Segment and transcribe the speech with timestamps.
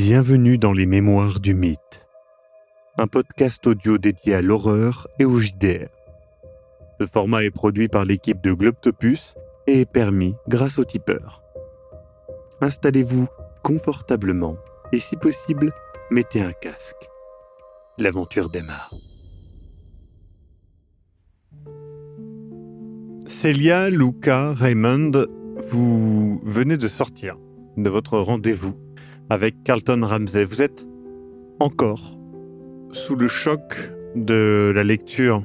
[0.00, 2.06] Bienvenue dans les Mémoires du Mythe,
[2.98, 5.88] un podcast audio dédié à l'horreur et au JDR.
[7.00, 9.34] Ce format est produit par l'équipe de Globtopus
[9.66, 11.42] et est permis grâce au tipeur.
[12.60, 13.26] Installez-vous
[13.64, 14.56] confortablement
[14.92, 15.72] et si possible,
[16.12, 17.08] mettez un casque.
[17.98, 18.94] L'aventure démarre.
[23.26, 25.26] Célia, Luca, Raymond,
[25.66, 27.36] vous venez de sortir
[27.76, 28.76] de votre rendez-vous
[29.30, 30.44] avec Carlton Ramsey.
[30.44, 30.86] Vous êtes
[31.60, 32.18] encore
[32.92, 35.42] sous le choc de la lecture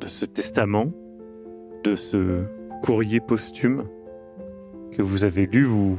[0.00, 0.92] de ce testament,
[1.84, 2.44] de ce
[2.82, 3.84] courrier posthume
[4.92, 5.64] que vous avez lu.
[5.64, 5.98] Vous,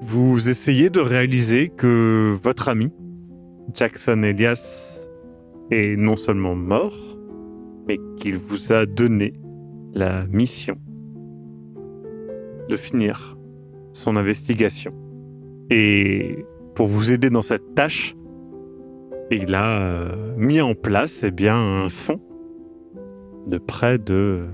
[0.00, 2.90] vous essayez de réaliser que votre ami,
[3.72, 5.00] Jackson Elias,
[5.70, 7.18] est non seulement mort,
[7.86, 9.34] mais qu'il vous a donné
[9.92, 10.76] la mission
[12.68, 13.33] de finir
[13.94, 14.92] son investigation.
[15.70, 18.14] Et pour vous aider dans cette tâche,
[19.30, 22.20] il a euh, mis en place eh bien, un fonds
[23.46, 24.44] de près de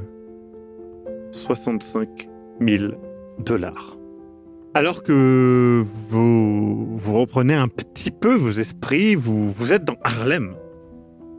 [1.32, 2.28] 65
[2.60, 2.92] 000
[3.44, 3.96] dollars.
[4.74, 10.54] Alors que vous, vous reprenez un petit peu vos esprits, vous, vous êtes dans Harlem,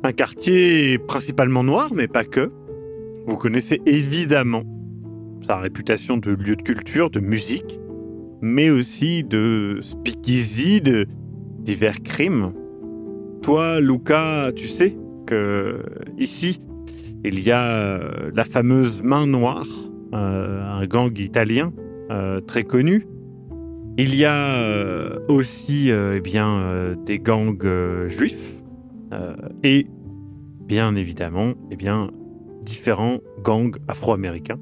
[0.03, 2.51] un quartier principalement noir, mais pas que.
[3.27, 4.63] Vous connaissez évidemment
[5.41, 7.79] sa réputation de lieu de culture, de musique,
[8.41, 11.07] mais aussi de speakeasy, de
[11.59, 12.53] divers crimes.
[13.43, 15.83] Toi, Luca, tu sais que
[16.17, 16.59] ici,
[17.23, 19.67] il y a euh, la fameuse Main Noire,
[20.13, 21.71] euh, un gang italien
[22.09, 23.05] euh, très connu.
[23.97, 28.55] Il y a aussi eh bien, des gangs juifs
[29.63, 29.85] et
[30.65, 32.09] bien évidemment eh bien,
[32.63, 34.57] différents gangs afro-américains.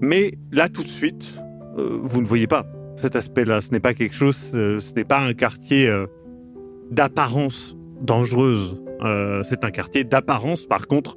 [0.00, 1.40] Mais là, tout de suite,
[1.76, 3.60] vous ne voyez pas cet aspect-là.
[3.60, 6.06] Ce n'est pas quelque chose, euh, ce n'est pas un quartier euh,
[6.90, 8.80] d'apparence dangereuse.
[9.02, 11.16] Euh, c'est un quartier d'apparence, par contre,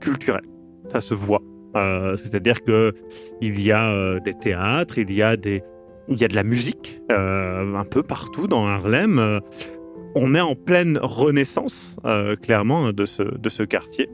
[0.00, 0.44] culturel.
[0.86, 1.42] Ça se voit.
[2.16, 2.94] C'est-à-dire que
[3.42, 5.62] il y a des théâtres, il y a des,
[6.08, 9.42] il y a de la musique un peu partout dans Harlem.
[10.14, 11.98] on est en pleine renaissance,
[12.40, 14.08] clairement, de ce, de ce quartier.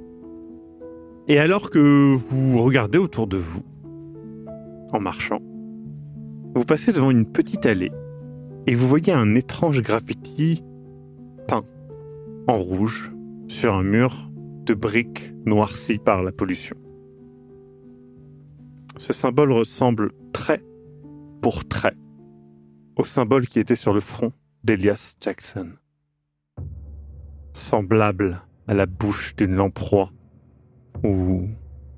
[1.29, 3.63] Et alors que vous regardez autour de vous,
[4.93, 5.39] en marchant,
[6.55, 7.93] vous passez devant une petite allée
[8.67, 10.63] et vous voyez un étrange graffiti
[11.49, 11.65] peint
[12.47, 13.13] en rouge
[13.49, 14.31] sur un mur
[14.65, 16.77] de briques noircies par la pollution.
[18.99, 20.63] Ce symbole ressemble trait
[21.41, 21.97] pour trait
[22.97, 24.33] au symbole qui était sur le front
[24.63, 25.73] d'Elias Jackson.
[27.55, 30.13] Semblable à la bouche d'une lamproie
[31.03, 31.49] ou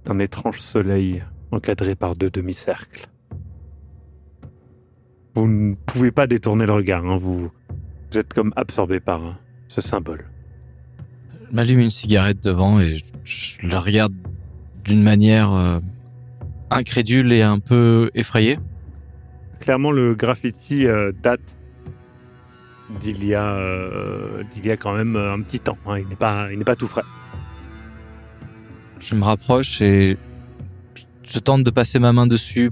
[0.04, 3.08] d'un étrange soleil encadré par deux demi-cercles.
[5.34, 7.16] Vous ne pouvez pas détourner le regard, hein.
[7.16, 7.50] vous,
[8.10, 9.36] vous êtes comme absorbé par hein,
[9.66, 10.24] ce symbole.
[11.50, 14.14] Je m'allume une cigarette devant et je, la regarde
[14.84, 15.80] d'une manière euh,
[16.70, 18.58] incrédule et un peu effrayée.
[19.58, 21.58] Clairement, le graffiti euh, date
[23.00, 25.78] d'il y, a, euh, d'il y a quand même un petit temps.
[25.86, 25.98] Hein.
[25.98, 27.02] il n'est pas, il n'est pas tout frais.
[29.00, 30.16] Je me rapproche et
[31.24, 32.70] je tente de passer ma main dessus,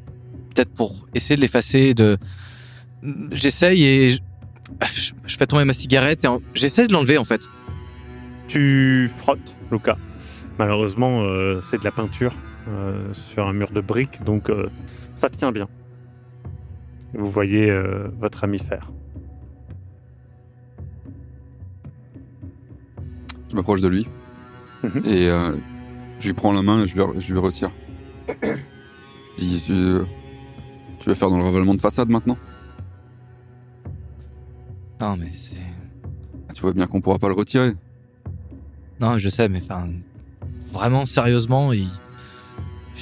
[0.54, 2.18] peut-être pour essayer de l'effacer, de
[3.32, 7.42] j'essaye et je, fais tomber ma cigarette et j'essaie de l'enlever en fait.
[8.48, 9.96] Tu frottes, Luca.
[10.58, 12.34] Malheureusement, euh, c'est de la peinture
[12.68, 14.68] euh, sur un mur de briques, donc euh,
[15.14, 15.68] ça tient bien.
[17.14, 17.70] Vous voyez
[18.18, 18.90] votre ami faire.
[23.50, 24.06] Je m'approche de lui
[24.82, 25.02] mhm.
[25.04, 25.28] et
[26.18, 27.70] je lui prends la main et je lui, je lui retire.
[29.36, 32.38] tu, tu veux faire dans le ravalement de façade maintenant?
[35.02, 35.60] Non, mais c'est.
[36.48, 37.74] Ah, tu vois bien qu'on pourra pas le retirer.
[39.00, 39.88] Non, je sais, mais enfin.
[40.72, 41.88] Vraiment, sérieusement, il.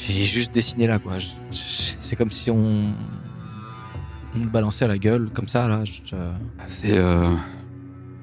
[0.09, 1.17] est juste dessiné là, quoi.
[1.51, 2.95] C'est comme si on.
[4.35, 5.83] On le balançait à la gueule, comme ça, là.
[6.67, 6.97] C'est.
[6.97, 7.31] Euh...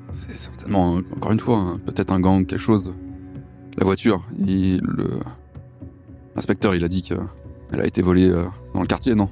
[0.09, 2.95] C'est certainement, encore une fois, hein, peut-être un gang, quelque chose.
[3.77, 5.19] La voiture, il, le.
[6.35, 9.29] L'inspecteur, il a dit qu'elle a été volée euh, dans le quartier, non?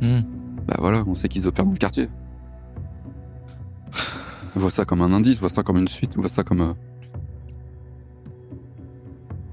[0.00, 0.22] Hmm.
[0.66, 2.08] Bah voilà, on sait qu'ils opèrent dans le quartier.
[4.58, 6.72] Vois ça comme un indice, vois ça comme une suite, vois ça comme euh,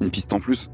[0.02, 0.72] une piste en plus.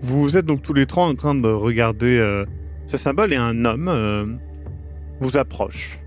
[0.00, 2.44] Vous êtes donc tous les trois en train de regarder euh,
[2.86, 4.26] ce symbole et un homme euh,
[5.20, 5.98] vous approche.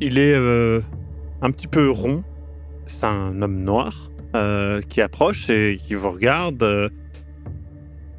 [0.00, 0.36] Il est
[1.42, 2.22] un petit peu rond.
[2.86, 4.10] C'est un homme noir
[4.88, 6.90] qui approche et qui vous regarde.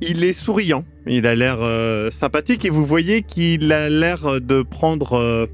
[0.01, 4.61] il est souriant Il a l'air euh, sympathique et vous voyez qu'il a l'air de
[4.61, 5.47] prendre euh,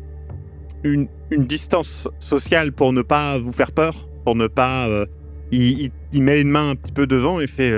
[0.83, 4.87] une, une distance sociale pour ne pas vous faire peur, pour ne pas.
[4.89, 5.05] euh,
[5.51, 7.71] il, il- il met une main un petit peu devant et fait.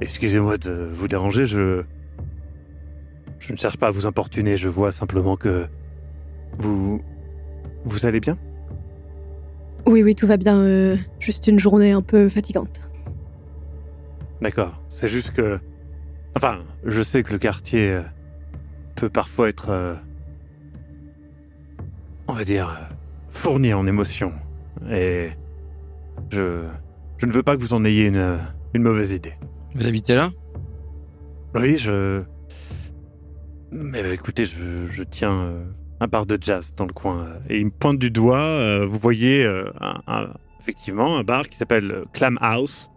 [0.00, 1.82] Excusez-moi de vous déranger, je.
[3.38, 5.66] Je ne cherche pas à vous importuner, je vois simplement que.
[6.58, 7.02] Vous.
[7.84, 8.38] Vous allez bien
[9.86, 10.96] Oui, oui, tout va bien.
[11.20, 12.88] juste une journée un peu fatigante.
[14.40, 14.82] D'accord.
[14.88, 15.58] C'est juste que.
[16.36, 18.02] Enfin, je sais que le quartier euh,
[18.96, 19.70] peut parfois être.
[19.70, 19.94] euh,
[22.28, 22.68] on va dire.
[22.68, 22.94] euh,
[23.28, 24.32] fourni en émotions.
[24.90, 25.30] Et.
[26.30, 26.64] Je.
[27.18, 28.38] Je ne veux pas que vous en ayez une,
[28.74, 29.34] une mauvaise idée.
[29.74, 30.30] Vous habitez là?
[31.54, 32.22] Oui, je.
[33.70, 35.64] Mais bah, écoutez, je, je tiens euh,
[36.00, 37.26] un bar de jazz dans le coin.
[37.48, 38.38] Et il me pointe du doigt.
[38.40, 42.90] euh, vous voyez un- un- effectivement un bar qui s'appelle Clam House.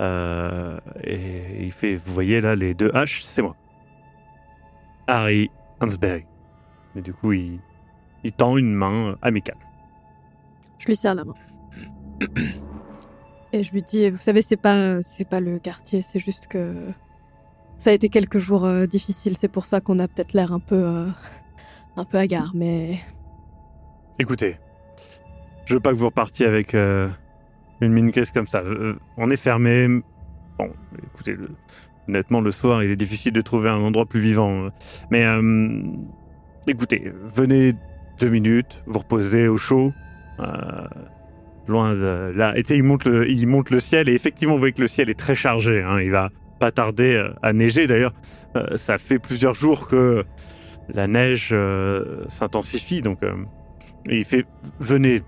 [0.00, 1.27] Et
[1.68, 3.54] il fait, vous voyez là les deux H, c'est moi.
[5.06, 5.50] Harry
[5.80, 6.24] Hansberg.
[6.96, 7.60] Et du coup, il,
[8.24, 9.58] il tend une main amicale.
[10.78, 11.34] Je lui serre la main.
[13.52, 16.74] Et je lui dis, vous savez, c'est pas, c'est pas le quartier, c'est juste que
[17.76, 19.36] ça a été quelques jours euh, difficiles.
[19.36, 21.06] C'est pour ça qu'on a peut-être l'air un peu, euh,
[21.96, 22.98] un peu hagard, mais
[24.18, 24.56] Écoutez,
[25.66, 27.08] je veux pas que vous repartiez avec euh,
[27.80, 28.60] une mine caisse comme ça.
[28.60, 30.00] Euh, on est fermé.
[30.58, 30.70] Bon,
[31.14, 31.50] écoutez, le-
[32.08, 34.68] honnêtement, le soir, il est difficile de trouver un endroit plus vivant.
[35.10, 35.82] Mais euh,
[36.66, 37.74] écoutez, venez
[38.20, 39.92] deux minutes, vous reposez au chaud.
[40.40, 40.86] euh,
[41.66, 42.54] loin de là.
[42.56, 45.10] Et il monte, le, il monte le ciel et effectivement, vous voyez que le ciel
[45.10, 45.82] est très chargé.
[45.82, 46.00] hein.
[46.00, 47.86] il va pas tarder euh, à neiger.
[47.86, 48.14] D'ailleurs,
[48.76, 50.24] ça fait plusieurs jours que
[50.92, 51.54] la neige
[52.28, 53.02] s'intensifie.
[53.02, 53.20] Donc,
[54.06, 54.46] il fait
[54.80, 55.22] venez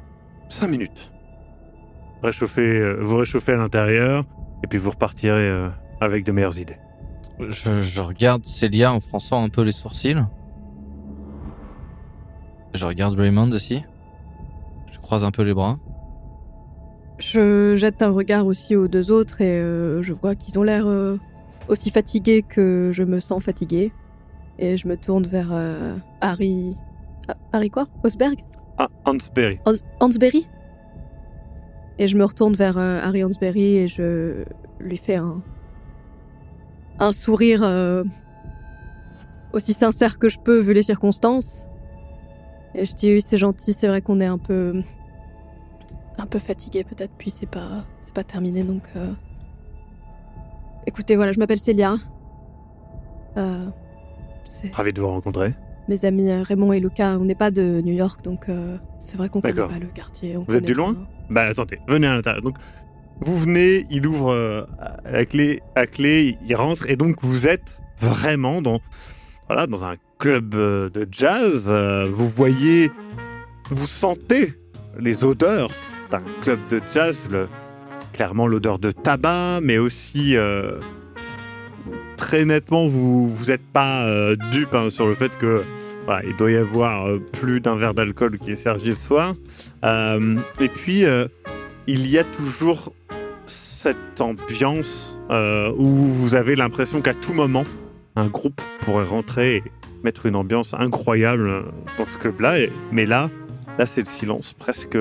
[0.49, 1.13] cinq minutes.
[2.23, 4.25] Réchauffez, vous réchauffez à l'intérieur
[4.63, 5.69] et puis vous repartirez euh,
[6.01, 6.77] avec de meilleures idées.
[7.39, 10.17] je, je regarde Célia en fronçant un peu les sourcils.
[12.75, 13.83] Je regarde Raymond aussi.
[14.93, 15.79] Je croise un peu les bras.
[17.19, 20.87] je jette un regard aussi aux deux autres et euh, je vois qu'ils ont l'air
[20.87, 21.19] euh,
[21.69, 23.93] aussi fatigués que je me sens fatiguée.
[24.59, 26.77] Et je me tourne vers euh, Harry.
[27.29, 27.87] Ah, Harry quoi?
[28.05, 28.39] Osberg?
[28.79, 29.59] Ah, Hansberry.
[29.65, 30.47] Hans- Hansberry?
[32.01, 34.45] Et je me retourne vers euh, Harry Hansberry et je
[34.81, 35.43] lui fais un,
[36.99, 38.05] un sourire euh,
[39.53, 41.67] aussi sincère que je peux vu les circonstances.
[42.75, 44.83] Et je dis oui, c'est gentil, c'est vrai qu'on est un peu
[46.17, 48.83] un peu fatigué peut-être, puis c'est pas pas terminé donc.
[48.97, 49.13] euh.
[50.87, 51.97] Écoutez, voilà, je m'appelle Célia.
[53.37, 53.67] Euh,
[54.73, 55.55] Ravi de vous rencontrer.
[55.91, 59.17] Mes amis euh, Raymond et Lucas, on n'est pas de New York, donc euh, c'est
[59.17, 60.37] vrai qu'on connaît pas le quartier.
[60.37, 61.07] on Vous êtes du loin rien.
[61.29, 62.43] Bah attendez, venez à l'intérieur.
[62.43, 62.57] Donc
[63.21, 64.63] vous venez, il ouvre euh,
[65.05, 68.81] à clé, à clé, il rentre et donc vous êtes vraiment dans
[69.49, 71.67] voilà dans un club euh, de jazz.
[71.69, 72.91] Euh, Vous voyez,
[73.69, 74.55] vous sentez
[74.99, 75.71] les odeurs
[76.13, 77.29] d'un club de jazz.
[77.33, 77.49] Le,
[78.13, 80.75] clairement l'odeur de tabac, mais aussi euh,
[82.17, 85.63] très nettement vous vous n'êtes pas euh, dupe hein, sur le fait que
[86.27, 89.35] il doit y avoir euh, plus d'un verre d'alcool qui est servi le soir.
[89.85, 91.27] Euh, et puis, euh,
[91.87, 92.93] il y a toujours
[93.47, 95.19] cette ambiance
[95.79, 97.65] où vous avez l'impression qu'à tout moment,
[98.17, 99.63] un groupe pourrait rentrer et
[100.03, 101.65] mettre une ambiance incroyable
[101.97, 102.67] dans ce club-là.
[102.91, 103.31] Mais là,
[103.79, 104.99] là, c'est le silence presque,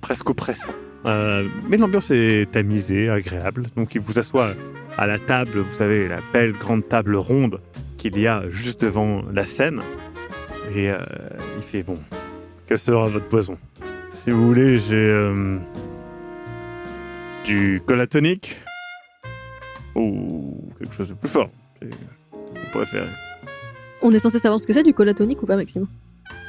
[0.00, 0.72] presque oppressant.
[1.04, 3.66] Mais l'ambiance est tamisée, agréable.
[3.76, 4.52] Donc, il vous assoit
[4.96, 7.60] à la table, vous savez, la belle grande table ronde
[8.10, 9.80] qu'il y a juste devant la scène.
[10.74, 10.98] Et euh,
[11.56, 11.96] il fait bon,
[12.66, 13.56] quelle sera votre poison?
[14.10, 15.56] Si vous voulez, j'ai euh,
[17.46, 18.60] du colatonique
[19.94, 21.48] ou quelque chose de plus fort.
[21.80, 23.08] Vous préférez.
[24.02, 25.86] On est censé savoir ce que c'est du colatonique ou pas, Maxime?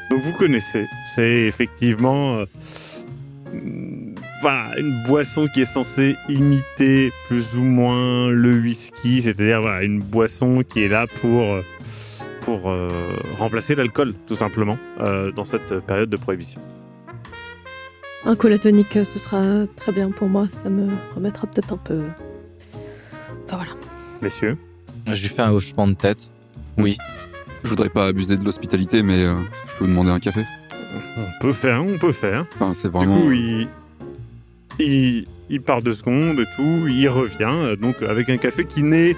[0.10, 0.86] Donc vous connaissez,
[1.16, 2.46] c'est effectivement euh,
[4.78, 10.62] une boisson qui est censée imiter plus ou moins le whisky, c'est-à-dire voilà, une boisson
[10.64, 11.62] qui est là pour, euh,
[12.42, 12.88] pour euh,
[13.38, 16.62] remplacer l'alcool, tout simplement, euh, dans cette période de prohibition.
[18.26, 19.42] Un colatonique, ce sera
[19.76, 20.48] très bien pour moi.
[20.50, 22.02] Ça me remettra peut-être un peu.
[23.46, 23.72] Enfin voilà.
[24.22, 24.58] Messieurs,
[25.08, 26.32] Je lui fais un hochement de tête.
[26.78, 26.98] Oui.
[27.64, 30.20] Je voudrais pas abuser de l'hospitalité, mais euh, est-ce que je peux vous demander un
[30.20, 30.44] café?
[31.18, 32.46] On peut faire, on peut faire.
[32.56, 33.16] Enfin, c'est Du vraiment.
[33.20, 33.68] coup, il,
[34.80, 38.84] il, il part deux secondes et tout, il revient, euh, donc avec un café qui
[38.84, 39.16] n'est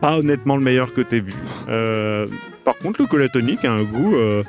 [0.00, 1.34] pas honnêtement le meilleur que t'aies bu.
[1.68, 2.26] Euh,
[2.64, 4.42] par contre, le colatonique a un goût, euh,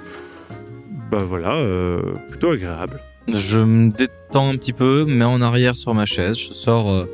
[1.12, 3.00] bah voilà, euh, plutôt agréable.
[3.28, 6.38] Je me détends un petit peu, mets en arrière sur ma chaise.
[6.38, 7.06] Je sors euh,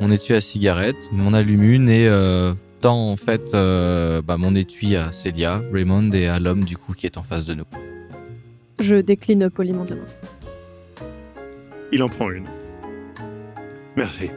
[0.00, 4.54] mon étui à cigarette, m'en allume une et euh, tends en fait euh, bah, mon
[4.54, 7.64] étui à Célia, Raymond et à l'homme du coup qui est en face de nous.
[8.80, 10.02] Je décline poliment de la main.
[11.92, 12.46] Il en prend une.
[13.96, 14.30] Merci.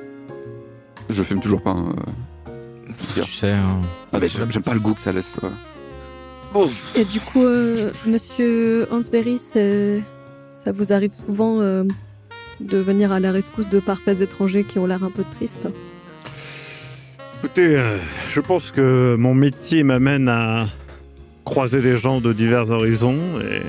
[1.09, 1.71] Je fume toujours pas.
[1.71, 1.95] hein.
[3.15, 3.23] Bien.
[3.23, 3.81] Tu sais, hein.
[4.13, 5.37] Ah, mais j'aime j'aime pas le goût que ça laisse.
[5.43, 5.49] euh.
[6.95, 10.01] Et du coup, euh, monsieur Hansberry, c'est-
[10.49, 11.83] ça vous arrive souvent euh,
[12.59, 15.67] de venir à la rescousse de parfaits étrangers qui ont l'air un peu tristes?
[17.43, 17.97] Écoutez, euh,
[18.29, 20.67] je pense que mon métier m'amène à
[21.45, 23.61] croiser des gens de divers horizons et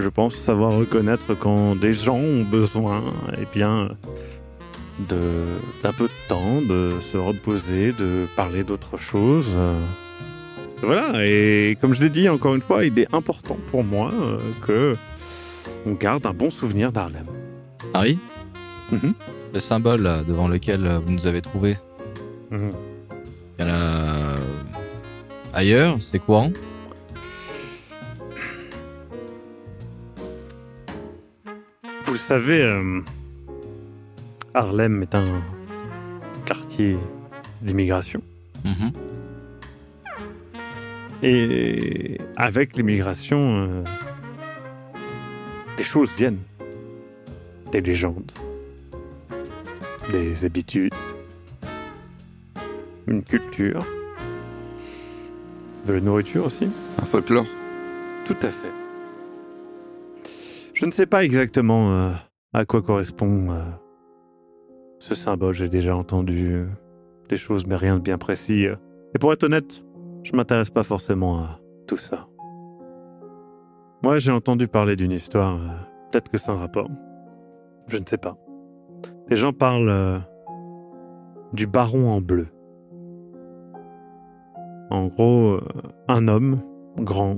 [0.00, 3.02] je pense savoir reconnaître quand des gens ont besoin
[3.40, 3.88] eh bien,
[5.08, 5.18] de,
[5.82, 9.56] d'un peu de temps, de se reposer, de parler d'autre chose.
[10.82, 14.38] Voilà, et comme je l'ai dit encore une fois, il est important pour moi euh,
[14.66, 14.94] que
[15.86, 17.24] on garde un bon souvenir d'Harlem.
[17.94, 18.18] Harry,
[18.92, 19.14] Mhm.
[19.54, 21.76] le symbole devant lequel vous nous avez trouvé,
[22.50, 22.70] Mhm.
[23.58, 24.36] il y en a euh,
[25.54, 26.52] ailleurs, c'est courant.
[32.06, 33.00] Vous le savez, euh,
[34.54, 35.42] Harlem est un
[36.44, 36.96] quartier
[37.62, 38.22] d'immigration.
[38.64, 38.92] Mhm.
[41.24, 43.84] Et avec l'immigration, euh,
[45.76, 46.38] des choses viennent.
[47.72, 48.30] Des légendes.
[50.12, 50.94] Des habitudes.
[53.08, 53.84] Une culture.
[55.86, 56.68] De la nourriture aussi.
[57.02, 57.46] Un folklore.
[58.24, 58.85] Tout à fait.
[60.76, 62.10] Je ne sais pas exactement euh,
[62.52, 63.62] à quoi correspond euh,
[64.98, 65.54] ce symbole.
[65.54, 66.66] J'ai déjà entendu euh,
[67.30, 68.66] des choses, mais rien de bien précis.
[69.14, 69.82] Et pour être honnête,
[70.22, 72.28] je m'intéresse pas forcément à tout ça.
[74.04, 75.58] Moi, j'ai entendu parler d'une histoire.
[76.12, 76.90] Peut-être que c'est un rapport.
[77.88, 78.36] Je ne sais pas.
[79.28, 80.20] Des gens parlent
[81.54, 82.48] du baron en bleu.
[84.90, 85.58] En gros,
[86.06, 86.60] un homme
[86.98, 87.36] grand,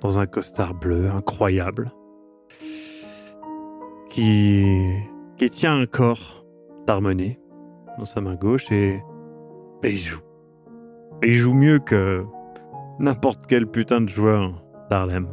[0.00, 1.92] dans un costard bleu incroyable,
[4.12, 6.44] qui, tient un corps
[6.86, 7.38] d'harmonie
[7.98, 9.02] dans sa main gauche et,
[9.82, 10.20] il joue.
[11.22, 12.24] Et il joue mieux que
[12.98, 15.28] n'importe quel putain de joueur d'Harlem.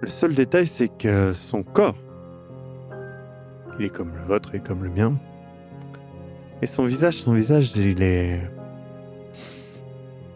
[0.00, 1.98] Le seul détail, c'est que son corps,
[3.78, 5.12] il est comme le vôtre et comme le mien.
[6.62, 8.40] Et son visage, son visage, il est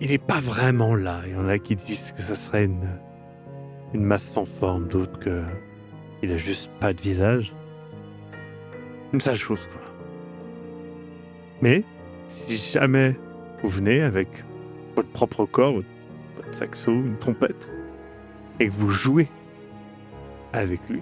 [0.01, 1.21] il n'est pas vraiment là.
[1.27, 2.89] Il y en a qui disent que ça serait une,
[3.95, 5.43] une masse sans forme, d'autres que
[6.23, 7.55] il a juste pas de visage.
[9.13, 9.81] Une sale chose, quoi.
[11.63, 11.85] Mais
[12.27, 13.15] si jamais
[13.63, 14.29] vous venez avec
[14.97, 15.75] votre propre corps,
[16.35, 17.71] votre saxo, une trompette,
[18.59, 19.29] et que vous jouez
[20.53, 21.01] avec lui,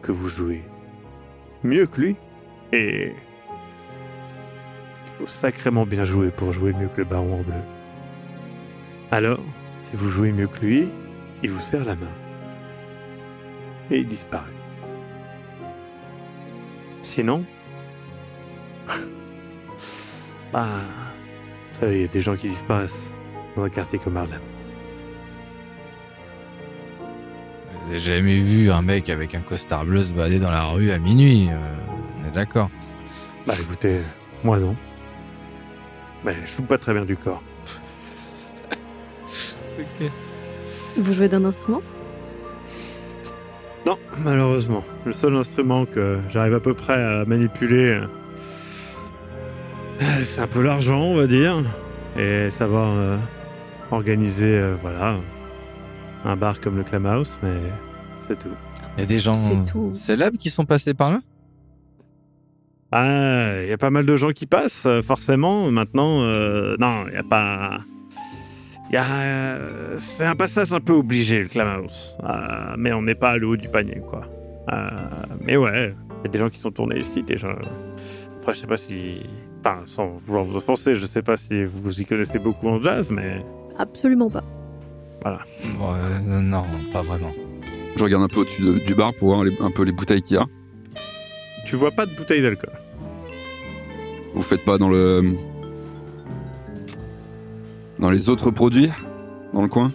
[0.00, 0.62] que vous jouez
[1.62, 2.16] mieux que lui,
[2.72, 3.12] et
[5.06, 7.54] il faut sacrément bien jouer pour jouer mieux que le baron en bleu.
[9.10, 9.40] Alors,
[9.82, 10.88] si vous jouez mieux que lui,
[11.42, 12.21] il vous serre la main.
[13.92, 14.50] Et il disparaît.
[17.02, 17.44] Sinon...
[20.52, 20.66] bah...
[21.72, 23.12] Vous savez, il y a des gens qui disparaissent
[23.54, 24.40] dans un quartier comme Harlem.
[27.90, 30.98] J'ai jamais vu un mec avec un costard bleu se balader dans la rue à
[30.98, 31.48] minuit.
[31.50, 31.76] euh,
[32.22, 32.70] on est d'accord.
[33.46, 34.00] Bah écoutez,
[34.42, 34.74] moi non.
[36.24, 37.42] Mais je joue pas très bien du corps.
[40.96, 41.82] Vous jouez d'un instrument?
[43.86, 44.84] Non, malheureusement.
[45.04, 48.06] Le seul instrument que j'arrive à peu près à manipuler, euh,
[50.22, 51.56] c'est un peu l'argent, on va dire.
[52.18, 53.16] Et savoir euh,
[53.90, 55.16] organiser, euh, voilà,
[56.24, 57.56] un bar comme le Clamhouse, mais
[58.20, 58.48] c'est tout.
[58.96, 59.92] Il y a des gens C'est tout.
[59.94, 61.20] célèbres qui sont passés par là?
[62.92, 65.70] Ah, il y a pas mal de gens qui passent, forcément.
[65.70, 67.78] Maintenant, euh, non, il y a pas.
[68.92, 69.04] Il y a.
[69.10, 72.16] euh, C'est un passage un peu obligé, le Clamhouse.
[72.22, 74.22] Euh, mais on n'est pas à le haut du panier, quoi.
[74.72, 74.88] Euh,
[75.40, 77.56] mais ouais, il y a des gens qui sont tournés ici, déjà.
[78.38, 79.20] Après, je sais pas si.
[79.64, 83.10] Enfin, sans vouloir vous offenser, je sais pas si vous y connaissez beaucoup en jazz,
[83.10, 83.44] mais.
[83.78, 84.44] Absolument pas.
[85.24, 87.32] Ouais, Non, pas vraiment.
[87.96, 90.22] Je regarde un peu au-dessus de- du bar pour voir les- un peu les bouteilles
[90.22, 90.46] qu'il y a.
[91.66, 92.72] Tu vois pas de bouteille d'alcool?
[94.34, 95.32] Vous faites pas dans le.
[97.98, 98.90] Dans les autres produits?
[99.52, 99.92] Dans le coin?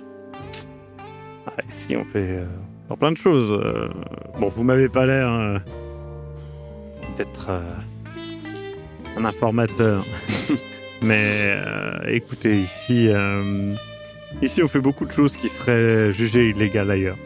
[1.48, 2.46] Ah, ici, on fait euh,
[2.88, 3.51] dans plein de choses.
[3.51, 3.89] euh.
[4.39, 5.58] bon, vous m'avez pas l'air euh,
[7.18, 7.50] d'être
[9.18, 10.06] un informateur.
[11.01, 11.51] Mais
[12.08, 13.10] écoutez, ici,
[14.42, 17.18] ici, on fait beaucoup de choses qui seraient jugées illégales ailleurs.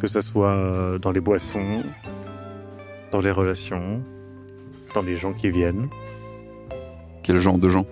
[0.00, 1.84] Que ce soit dans les boissons,
[3.12, 4.02] dans les relations,
[4.96, 5.88] dans les gens qui viennent.
[7.22, 7.86] Quel genre de gens?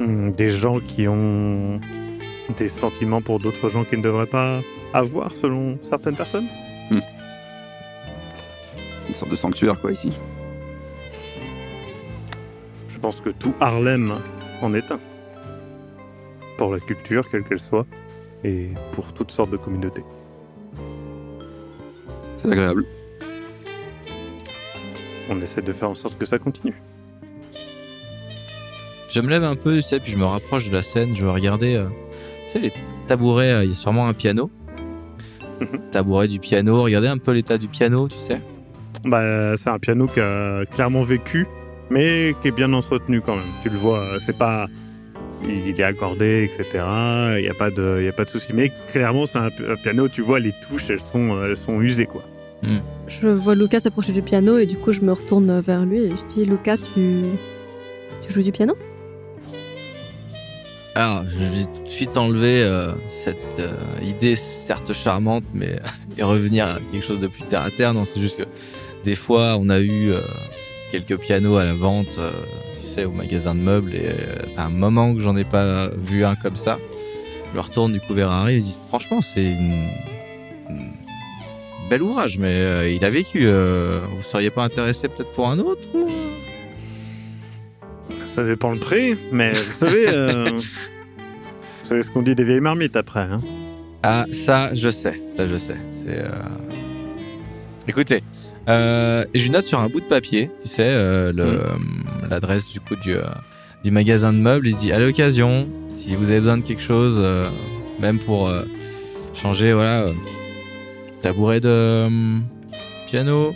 [0.00, 1.80] Des gens qui ont
[2.58, 4.60] des sentiments pour d'autres gens qu'ils ne devraient pas
[4.92, 6.46] avoir selon certaines personnes
[9.02, 10.12] C'est une sorte de sanctuaire, quoi, ici.
[12.88, 14.14] Je pense que tout Harlem
[14.62, 15.00] en est un.
[16.58, 17.86] Pour la culture, quelle qu'elle soit,
[18.44, 20.04] et pour toutes sortes de communautés.
[22.36, 22.84] C'est agréable.
[25.30, 26.74] On essaie de faire en sorte que ça continue.
[29.16, 31.16] Je me lève un peu, tu sais, puis je me rapproche de la scène.
[31.16, 31.86] Je vais regarder, euh,
[32.46, 32.72] tu sais, les
[33.06, 33.50] tabourets.
[33.50, 34.50] euh, Il y a sûrement un piano.
[35.90, 36.82] Tabouret du piano.
[36.82, 38.42] Regardez un peu l'état du piano, tu sais.
[39.06, 41.46] Bah, c'est un piano qui a clairement vécu,
[41.88, 43.44] mais qui est bien entretenu quand même.
[43.62, 44.66] Tu le vois, c'est pas.
[45.48, 46.84] Il est accordé, etc.
[47.38, 48.52] Il n'y a pas de, il y a pas de souci.
[48.52, 50.08] Mais clairement, c'est un, un piano.
[50.08, 52.22] Tu vois, les touches, elles sont, elles sont usées, quoi.
[53.08, 56.10] Je vois Lucas s'approcher du piano et du coup je me retourne vers lui et
[56.10, 57.20] je dis Lucas, tu,
[58.20, 58.76] tu joues du piano?
[60.96, 62.90] Alors, je vais tout de suite enlever euh,
[63.22, 65.78] cette euh, idée, certes charmante, mais
[66.16, 67.92] et revenir à quelque chose de plus terre à terre.
[67.92, 68.44] Non, c'est juste que
[69.04, 70.20] des fois, on a eu euh,
[70.90, 72.30] quelques pianos à la vente, euh,
[72.82, 75.88] tu sais, au magasin de meubles, et euh, fait un moment que j'en ai pas
[75.98, 76.78] vu un comme ça.
[77.54, 79.88] Je retourne du coup vers Harry et je dis, franchement, c'est une,
[80.70, 80.92] une
[81.90, 83.40] bel ouvrage, mais euh, il a vécu.
[83.44, 86.08] euh, vous seriez pas intéressé peut-être pour un autre ou-
[88.36, 92.60] Ça dépend le prix, mais vous savez, euh, vous savez ce qu'on dit des vieilles
[92.60, 93.20] marmites après.
[93.20, 93.40] Hein
[94.02, 95.18] Ah, ça, je sais.
[95.34, 95.78] Ça, je sais.
[95.92, 96.18] C'est.
[96.18, 96.28] euh,
[97.88, 98.22] Écoutez,
[98.68, 101.60] euh, j'ai une note sur un bout de papier, tu sais, euh, le- euh,
[102.28, 103.16] l'adresse du coup du,
[103.82, 104.66] du magasin de meubles.
[104.68, 107.22] Il dit à l'occasion, si vous avez besoin de quelque chose,
[108.00, 108.52] même pour
[109.32, 110.08] changer, voilà,
[111.22, 112.06] tabouret de
[113.08, 113.54] piano,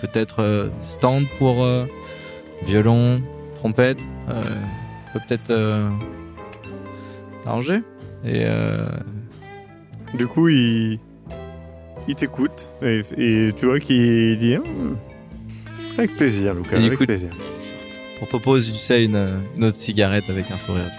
[0.00, 1.64] peut-être stand pour
[2.64, 3.22] violon,
[3.56, 4.42] trompette, euh,
[5.12, 5.88] peut peut-être euh,
[7.44, 7.82] l'arranger.
[8.24, 8.86] Et euh,
[10.14, 10.98] Du coup, il,
[12.08, 14.96] il t'écoute et, et tu vois qu'il dit Hum,
[15.98, 17.06] avec plaisir, Lucas, Il avec écoute.
[17.06, 17.30] plaisir.
[18.22, 20.90] On propose, tu sais, une, une autre cigarette avec un sourire.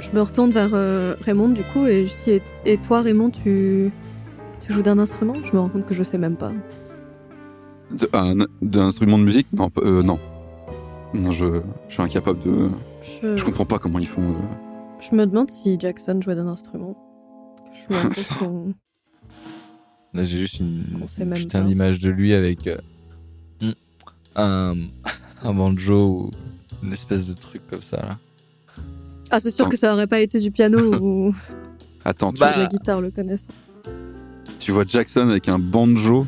[0.00, 3.30] Je me retourne vers euh, Raymond du coup et je dis et, et toi Raymond,
[3.30, 3.90] tu,
[4.60, 5.34] tu joues d'un instrument?
[5.44, 6.52] Je me rends compte que je sais même pas.
[7.92, 9.46] De- un- D'un instrument de musique?
[9.52, 10.18] Non, euh, non.
[11.14, 12.70] Non, je, je suis incapable de.
[13.22, 14.30] Je, Je comprends pas comment ils font.
[14.30, 14.34] euh.
[15.00, 16.96] je me demande si Jackson jouait d'un instrument.
[17.88, 18.74] Je compte qu'on-
[20.12, 22.76] Là, j'ai juste une, On sait une putain d'image de lui avec euh,
[24.36, 24.74] un,
[25.42, 26.30] un banjo ou
[26.86, 27.96] une espèce de truc comme ça.
[27.96, 28.18] Là.
[29.30, 29.70] Ah c'est sûr Attends.
[29.70, 31.34] que ça aurait pas été du piano ou
[32.04, 33.50] Attends, tu, Bah, de la guitare le connaissant.
[34.58, 36.26] tu vois Jackson avec un banjo?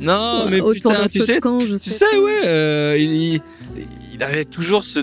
[0.00, 3.42] Non, mais putain, tu sais, camp, je tu sais ouais, euh, il, il-
[4.22, 5.00] il avait toujours ce,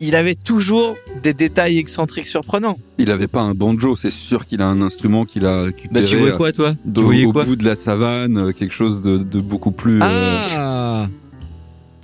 [0.00, 2.78] il avait toujours des détails excentriques surprenants.
[2.96, 6.06] Il avait pas un banjo, c'est sûr qu'il a un instrument qu'il a Bah, récupéré
[6.06, 6.74] tu vois quoi, toi?
[6.86, 7.44] de- voyais au quoi?
[7.44, 10.00] bout de la savane, euh, quelque chose de, de beaucoup plus.
[10.02, 11.06] euh, Ah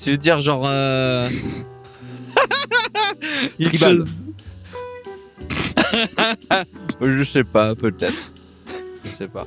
[0.02, 1.26] Tu veux dire genre euh...
[3.58, 3.96] quelque Tribal.
[3.96, 4.06] chose-
[7.00, 8.34] Je sais pas, peut-être.
[9.04, 9.46] Je sais pas.